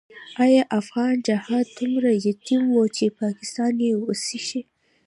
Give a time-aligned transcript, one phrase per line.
[0.43, 4.61] آیا افغان جهاد دومره یتیم وو چې پاکستان یې وصي شي؟